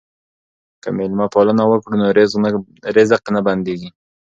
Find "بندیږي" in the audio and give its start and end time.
3.47-3.89